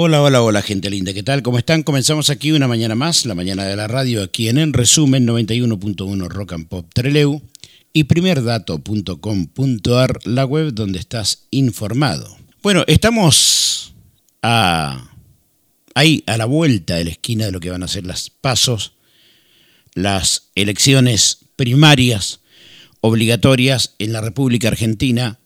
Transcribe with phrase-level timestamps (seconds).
[0.00, 1.12] Hola, hola, hola, gente linda.
[1.12, 1.42] ¿Qué tal?
[1.42, 1.82] ¿Cómo están?
[1.82, 6.28] Comenzamos aquí una mañana más, la mañana de la radio, aquí en En Resumen 91.1
[6.28, 7.42] Rock and Pop Treleu
[7.92, 12.38] y primerdato.com.ar, la web donde estás informado.
[12.62, 13.92] Bueno, estamos
[14.40, 15.10] a,
[15.96, 18.92] ahí, a la vuelta de la esquina de lo que van a ser las pasos,
[19.94, 22.38] las elecciones primarias
[23.00, 25.40] obligatorias en la República Argentina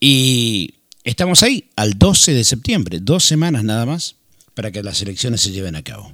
[0.00, 4.16] y Estamos ahí al 12 de septiembre, dos semanas nada más
[4.54, 6.12] para que las elecciones se lleven a cabo.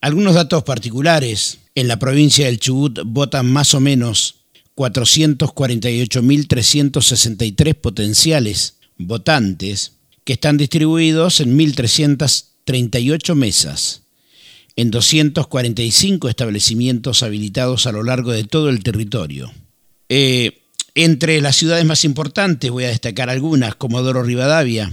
[0.00, 1.60] Algunos datos particulares.
[1.74, 4.36] En la provincia del Chubut votan más o menos
[4.76, 9.92] 448.363 potenciales votantes
[10.24, 14.02] que están distribuidos en 1.338 mesas,
[14.76, 19.50] en 245 establecimientos habilitados a lo largo de todo el territorio.
[20.08, 20.60] Eh,
[21.04, 24.92] entre las ciudades más importantes voy a destacar algunas, Comodoro Rivadavia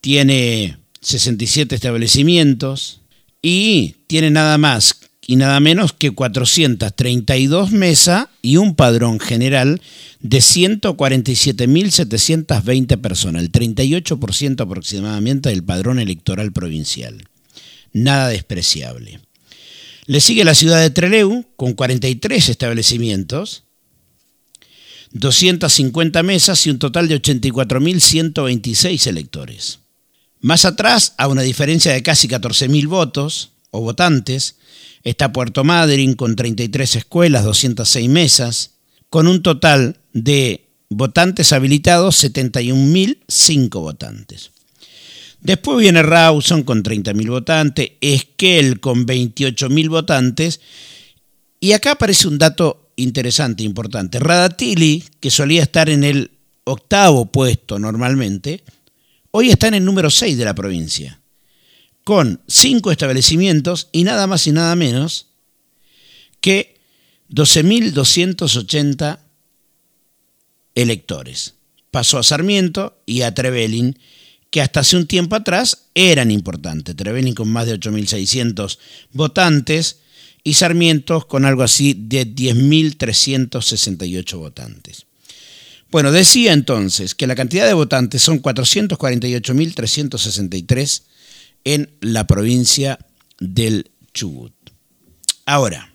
[0.00, 3.02] tiene 67 establecimientos
[3.42, 4.96] y tiene nada más
[5.26, 9.82] y nada menos que 432 mesas y un padrón general
[10.20, 17.28] de 147.720 personas, el 38% aproximadamente del padrón electoral provincial.
[17.92, 19.20] Nada despreciable.
[20.06, 23.63] Le sigue la ciudad de Treleu con 43 establecimientos
[25.14, 29.78] 250 mesas y un total de 84.126 electores.
[30.40, 34.56] Más atrás, a una diferencia de casi 14.000 votos o votantes,
[35.04, 38.72] está Puerto Madryn con 33 escuelas, 206 mesas,
[39.08, 44.50] con un total de votantes habilitados 71.005 votantes.
[45.40, 50.60] Después viene Rawson con 30.000 votantes, Esquel con 28.000 votantes,
[51.60, 54.18] y acá aparece un dato interesante, importante.
[54.18, 56.30] Radatili, que solía estar en el
[56.64, 58.64] octavo puesto normalmente,
[59.30, 61.20] hoy está en el número 6 de la provincia,
[62.04, 65.28] con cinco establecimientos y nada más y nada menos
[66.40, 66.80] que
[67.30, 69.18] 12.280
[70.74, 71.54] electores.
[71.90, 73.98] Pasó a Sarmiento y a Trevelin,
[74.50, 76.94] que hasta hace un tiempo atrás eran importantes.
[76.96, 78.78] Trevelin con más de 8.600
[79.12, 80.00] votantes,
[80.44, 85.06] y Sarmiento con algo así de 10.368 votantes.
[85.90, 91.02] Bueno, decía entonces que la cantidad de votantes son 448.363
[91.64, 92.98] en la provincia
[93.40, 94.52] del Chubut.
[95.46, 95.94] Ahora,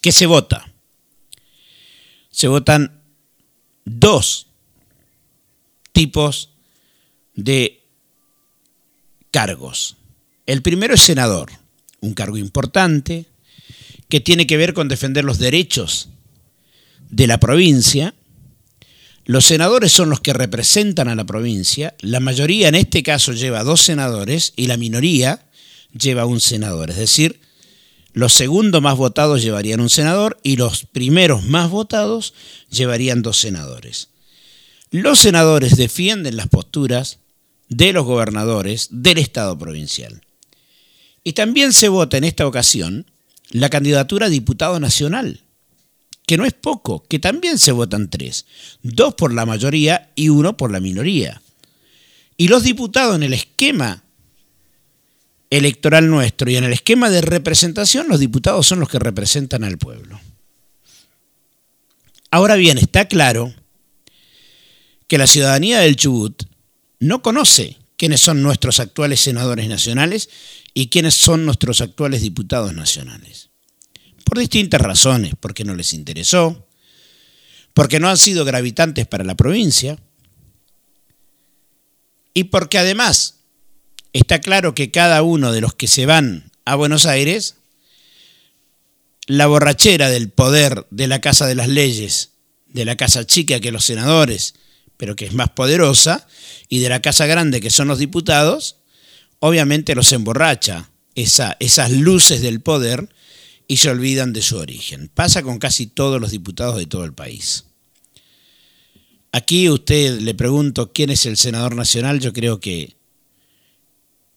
[0.00, 0.72] ¿qué se vota?
[2.30, 3.02] Se votan
[3.84, 4.46] dos
[5.92, 6.50] tipos
[7.34, 7.82] de
[9.32, 9.96] cargos.
[10.46, 11.59] El primero es senador
[12.00, 13.26] un cargo importante
[14.08, 16.08] que tiene que ver con defender los derechos
[17.10, 18.14] de la provincia.
[19.24, 21.94] Los senadores son los que representan a la provincia.
[22.00, 25.46] La mayoría en este caso lleva dos senadores y la minoría
[25.92, 26.90] lleva un senador.
[26.90, 27.40] Es decir,
[28.12, 32.34] los segundos más votados llevarían un senador y los primeros más votados
[32.70, 34.08] llevarían dos senadores.
[34.90, 37.20] Los senadores defienden las posturas
[37.68, 40.22] de los gobernadores del Estado provincial.
[41.30, 43.06] Y también se vota en esta ocasión
[43.50, 45.44] la candidatura a diputado nacional,
[46.26, 48.46] que no es poco, que también se votan tres,
[48.82, 51.40] dos por la mayoría y uno por la minoría.
[52.36, 54.02] Y los diputados en el esquema
[55.50, 59.78] electoral nuestro y en el esquema de representación, los diputados son los que representan al
[59.78, 60.20] pueblo.
[62.32, 63.54] Ahora bien, está claro
[65.06, 66.42] que la ciudadanía del Chubut
[66.98, 70.28] no conoce quiénes son nuestros actuales senadores nacionales
[70.74, 73.50] y quiénes son nuestros actuales diputados nacionales.
[74.24, 76.68] Por distintas razones, porque no les interesó,
[77.74, 79.98] porque no han sido gravitantes para la provincia
[82.34, 83.40] y porque además
[84.12, 87.56] está claro que cada uno de los que se van a Buenos Aires,
[89.26, 92.30] la borrachera del poder de la Casa de las Leyes,
[92.66, 94.54] de la Casa Chica que los senadores,
[94.96, 96.26] pero que es más poderosa,
[96.68, 98.79] y de la Casa Grande que son los diputados,
[99.40, 103.08] obviamente los emborracha esa, esas luces del poder
[103.66, 105.10] y se olvidan de su origen.
[105.12, 107.64] Pasa con casi todos los diputados de todo el país.
[109.32, 112.96] Aquí usted le pregunto quién es el senador nacional, yo creo que,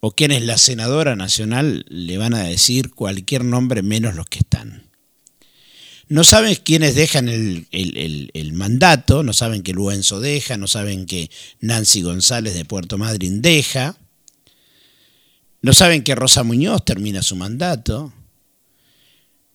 [0.00, 4.40] o quién es la senadora nacional, le van a decir cualquier nombre menos los que
[4.40, 4.90] están.
[6.08, 11.30] No saben quiénes dejan el, el, mandato, no saben que Luenzo deja, no saben que
[11.60, 13.96] Nancy González de Puerto Madryn deja,
[15.62, 18.12] no saben que Rosa Muñoz termina su mandato,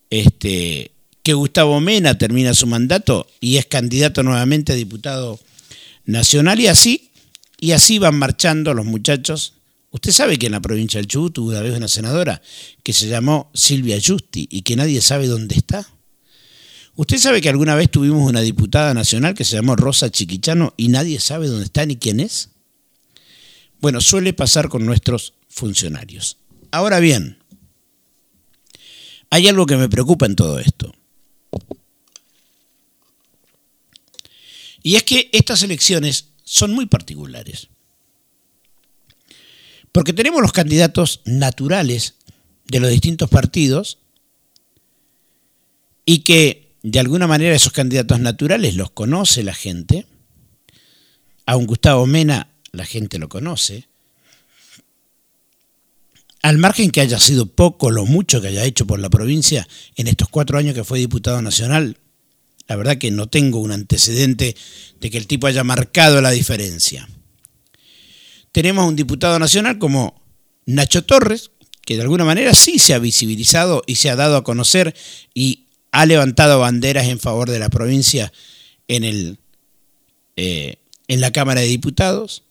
[0.09, 5.39] este, que Gustavo Mena termina su mandato y es candidato nuevamente a diputado
[6.06, 7.12] nacional y así
[7.59, 9.54] Y así van marchando los muchachos.
[9.89, 12.42] Usted sabe que en la provincia del Chubut hubo una vez una senadora
[12.83, 15.88] que se llamó Silvia Justi y que nadie sabe dónde está.
[16.95, 20.89] Usted sabe que alguna vez tuvimos una diputada nacional que se llamó Rosa Chiquichano y
[20.89, 22.50] nadie sabe dónde está ni quién es.
[23.79, 26.38] Bueno, suele pasar con nuestros funcionarios.
[26.71, 27.38] Ahora bien,
[29.29, 30.94] hay algo que me preocupa en todo esto.
[34.83, 37.68] Y es que estas elecciones son muy particulares.
[39.91, 42.15] Porque tenemos los candidatos naturales
[42.65, 44.00] de los distintos partidos
[46.06, 50.07] y que de alguna manera esos candidatos naturales los conoce la gente.
[51.45, 53.88] A un Gustavo Mena la gente lo conoce.
[56.41, 60.07] Al margen que haya sido poco lo mucho que haya hecho por la provincia en
[60.07, 61.97] estos cuatro años que fue diputado nacional,
[62.68, 64.56] la verdad que no tengo un antecedente
[65.00, 67.09] de que el tipo haya marcado la diferencia.
[68.51, 70.21] Tenemos un diputado nacional como
[70.65, 71.51] Nacho Torres,
[71.85, 74.95] que de alguna manera sí se ha visibilizado y se ha dado a conocer
[75.33, 78.31] y ha levantado banderas en favor de la provincia
[78.88, 79.39] en, el,
[80.35, 80.75] eh,
[81.07, 82.44] en la Cámara de Diputados.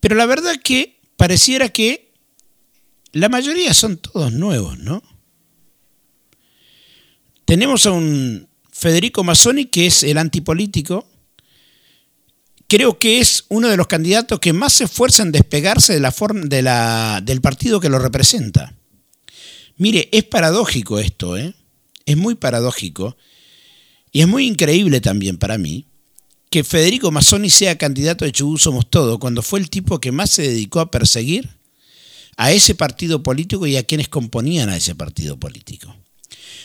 [0.00, 2.12] Pero la verdad que pareciera que
[3.12, 5.02] la mayoría son todos nuevos, ¿no?
[7.44, 11.08] Tenemos a un Federico Mazzoni, que es el antipolítico.
[12.68, 16.12] Creo que es uno de los candidatos que más se esfuerza en despegarse de la
[16.12, 16.42] forma,
[17.22, 18.74] del partido que lo representa.
[19.78, 21.54] Mire, es paradójico esto, ¿eh?
[22.04, 23.16] Es muy paradójico.
[24.12, 25.87] Y es muy increíble también para mí
[26.50, 30.30] que Federico Mazzoni sea candidato de Chubut Somos Todo, cuando fue el tipo que más
[30.30, 31.48] se dedicó a perseguir
[32.36, 35.94] a ese partido político y a quienes componían a ese partido político.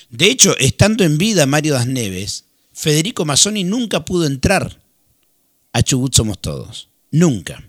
[0.09, 4.79] De hecho, estando en vida Mario Das Neves, Federico Mazzoni nunca pudo entrar
[5.73, 6.89] a Chubut Somos Todos.
[7.11, 7.63] Nunca.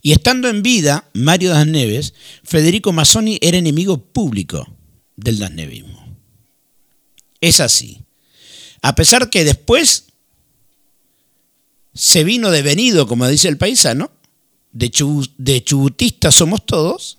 [0.00, 4.66] Y estando en vida Mario Das Neves, Federico Mazzoni era enemigo público
[5.16, 6.16] del dasnevismo.
[7.40, 8.02] Es así.
[8.80, 10.07] A pesar que después
[11.98, 14.10] se vino devenido, como dice el paisano,
[14.72, 14.92] de,
[15.38, 17.18] de chubutistas somos todos,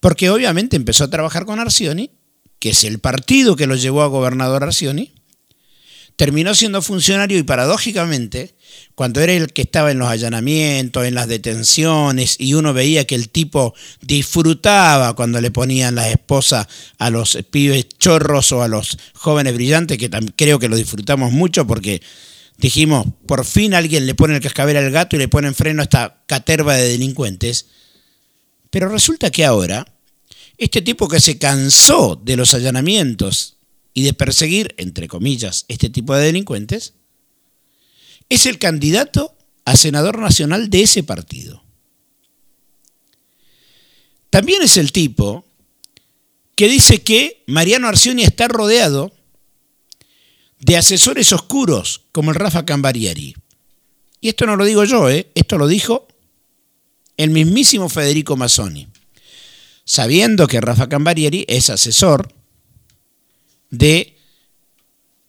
[0.00, 2.10] porque obviamente empezó a trabajar con Arcioni
[2.60, 5.12] que es el partido que lo llevó a gobernador Arcioni,
[6.14, 8.54] terminó siendo funcionario y paradójicamente,
[8.94, 13.14] cuando era el que estaba en los allanamientos, en las detenciones, y uno veía que
[13.14, 16.66] el tipo disfrutaba cuando le ponían las esposas
[16.98, 21.66] a los pibes chorros o a los jóvenes brillantes, que creo que lo disfrutamos mucho
[21.66, 22.02] porque
[22.60, 25.82] dijimos, por fin alguien le pone el cascabel al gato y le pone en freno
[25.82, 27.66] a esta caterva de delincuentes.
[28.70, 29.86] Pero resulta que ahora
[30.60, 33.56] este tipo que se cansó de los allanamientos
[33.94, 36.92] y de perseguir, entre comillas, este tipo de delincuentes,
[38.28, 39.34] es el candidato
[39.64, 41.64] a senador nacional de ese partido.
[44.28, 45.44] También es el tipo
[46.54, 49.12] que dice que Mariano Arcioni está rodeado
[50.60, 53.34] de asesores oscuros como el Rafa Cambarieri.
[54.20, 55.30] Y esto no lo digo yo, ¿eh?
[55.34, 56.06] esto lo dijo
[57.16, 58.88] el mismísimo Federico Mazzoni
[59.90, 62.32] sabiendo que Rafa Cambarieri es asesor
[63.70, 64.16] de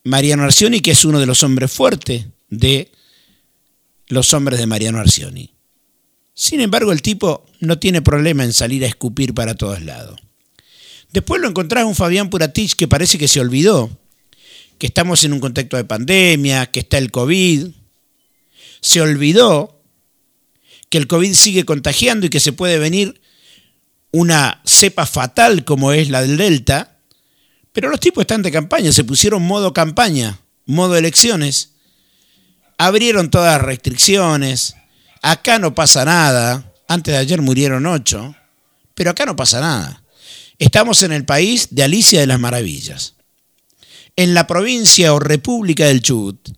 [0.03, 2.91] Mariano Arcioni, que es uno de los hombres fuertes de
[4.07, 5.49] los hombres de Mariano Arcioni.
[6.35, 10.19] Sin embargo, el tipo no tiene problema en salir a escupir para todos lados.
[11.11, 13.89] Después lo encontrás un Fabián Puratich que parece que se olvidó
[14.81, 17.67] que estamos en un contexto de pandemia, que está el COVID.
[18.81, 19.79] Se olvidó
[20.89, 23.21] que el COVID sigue contagiando y que se puede venir
[24.09, 26.97] una cepa fatal como es la del Delta,
[27.71, 31.73] pero los tipos están de campaña, se pusieron modo campaña, modo elecciones,
[32.79, 34.73] abrieron todas las restricciones,
[35.21, 38.35] acá no pasa nada, antes de ayer murieron ocho,
[38.95, 40.01] pero acá no pasa nada.
[40.57, 43.13] Estamos en el país de Alicia de las Maravillas,
[44.15, 46.49] en la provincia o república del Chubut,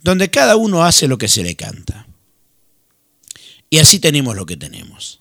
[0.00, 2.06] donde cada uno hace lo que se le canta.
[3.70, 5.20] Y así tenemos lo que tenemos.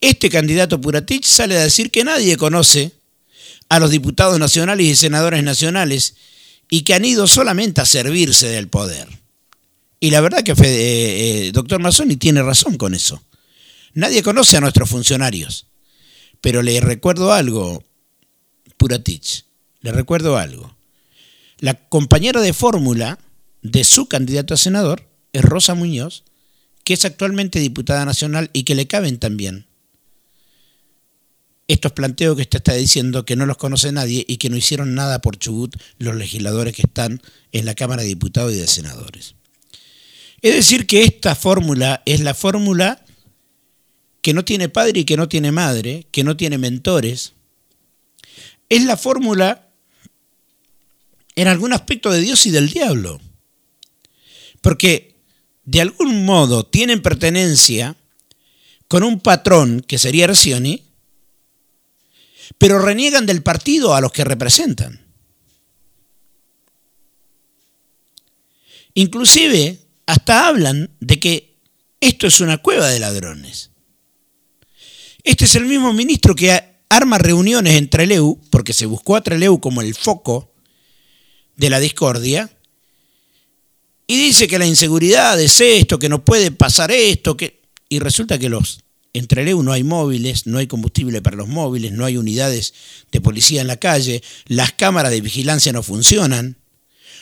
[0.00, 2.92] Este candidato Puratich sale a decir que nadie conoce
[3.68, 6.14] a los diputados nacionales y senadores nacionales
[6.70, 9.08] y que han ido solamente a servirse del poder.
[10.00, 10.56] Y la verdad que eh,
[11.46, 13.22] eh, doctor Mazzoni tiene razón con eso.
[13.94, 15.66] Nadie conoce a nuestros funcionarios.
[16.40, 17.82] Pero le recuerdo algo,
[18.76, 19.44] Puratich,
[19.80, 20.76] le recuerdo algo.
[21.58, 23.18] La compañera de fórmula
[23.62, 26.24] de su candidato a senador es Rosa Muñoz,
[26.84, 29.68] que es actualmente diputada nacional y que le caben también
[31.68, 34.94] estos planteos que usted está diciendo que no los conoce nadie y que no hicieron
[34.94, 37.20] nada por Chubut los legisladores que están
[37.52, 39.34] en la Cámara de Diputados y de Senadores.
[40.40, 43.04] Es decir, que esta fórmula es la fórmula
[44.22, 47.34] que no tiene padre y que no tiene madre, que no tiene mentores.
[48.70, 49.67] Es la fórmula
[51.38, 53.20] en algún aspecto de Dios y del diablo.
[54.60, 55.14] Porque
[55.64, 57.94] de algún modo tienen pertenencia
[58.88, 60.82] con un patrón que sería Ercioni,
[62.58, 65.06] pero reniegan del partido a los que representan.
[68.94, 71.60] Inclusive hasta hablan de que
[72.00, 73.70] esto es una cueva de ladrones.
[75.22, 79.60] Este es el mismo ministro que arma reuniones en Treleu, porque se buscó a Treleu
[79.60, 80.57] como el foco
[81.58, 82.50] de la discordia,
[84.06, 87.60] y dice que la inseguridad es esto, que no puede pasar esto, que...
[87.90, 88.80] y resulta que los
[89.12, 92.72] en Treleu no hay móviles, no hay combustible para los móviles, no hay unidades
[93.10, 96.56] de policía en la calle, las cámaras de vigilancia no funcionan.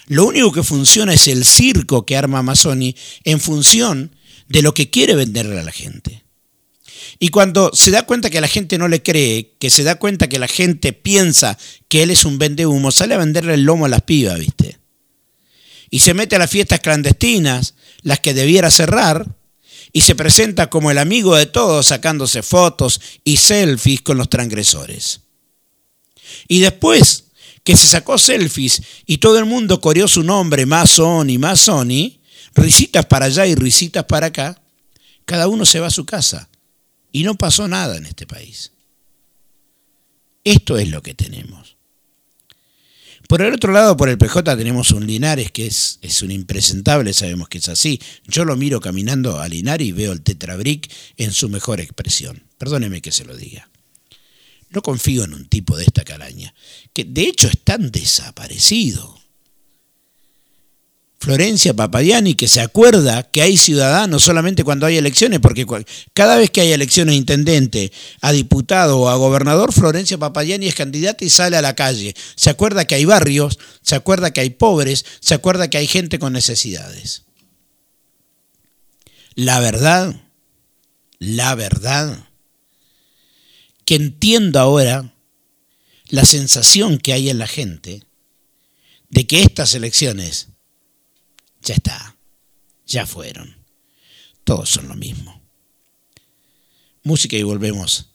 [0.06, 4.14] Lo único que funciona es el circo que arma Amazoni en función
[4.48, 6.25] de lo que quiere venderle a la gente.
[7.18, 10.28] Y cuando se da cuenta que la gente no le cree, que se da cuenta
[10.28, 11.56] que la gente piensa
[11.88, 14.78] que él es un vendehumo, sale a venderle el lomo a las pibas, ¿viste?
[15.90, 19.26] Y se mete a las fiestas clandestinas, las que debiera cerrar,
[19.92, 25.20] y se presenta como el amigo de todos sacándose fotos y selfies con los transgresores.
[26.48, 27.24] Y después
[27.64, 32.18] que se sacó selfies y todo el mundo coreó su nombre, más Sony, más Sony,
[32.54, 34.60] risitas para allá y risitas para acá,
[35.24, 36.48] cada uno se va a su casa
[37.12, 38.72] y no pasó nada en este país.
[40.44, 41.76] Esto es lo que tenemos.
[43.28, 47.12] Por el otro lado, por el PJ tenemos un Linares que es, es un impresentable,
[47.12, 48.00] sabemos que es así.
[48.26, 52.44] Yo lo miro caminando a Linares y veo el Tetrabric en su mejor expresión.
[52.58, 53.68] Perdóneme que se lo diga.
[54.70, 56.54] No confío en un tipo de esta calaña,
[56.92, 59.15] que de hecho están desaparecidos.
[61.18, 65.66] Florencia Papadiani, que se acuerda que hay ciudadanos solamente cuando hay elecciones, porque
[66.12, 70.74] cada vez que hay elecciones a intendente, a diputado o a gobernador, Florencia Papadiani es
[70.74, 72.14] candidata y sale a la calle.
[72.36, 76.18] Se acuerda que hay barrios, se acuerda que hay pobres, se acuerda que hay gente
[76.18, 77.22] con necesidades.
[79.34, 80.14] La verdad,
[81.18, 82.26] la verdad,
[83.84, 85.14] que entiendo ahora
[86.08, 88.02] la sensación que hay en la gente
[89.08, 90.48] de que estas elecciones
[91.66, 92.16] ya está,
[92.86, 93.54] ya fueron.
[94.44, 95.42] Todos son lo mismo.
[97.02, 98.12] Música y volvemos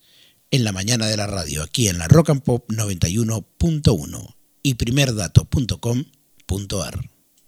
[0.50, 7.11] en la mañana de la radio, aquí en la Rock and Pop 91.1 y primerdato.com.ar.